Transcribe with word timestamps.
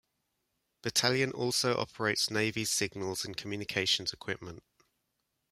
Battalion 0.81 1.31
also 1.31 1.77
operates 1.77 2.31
Navy's 2.31 2.71
signals 2.71 3.23
and 3.23 3.37
communications 3.37 4.11
equipment. 4.11 4.63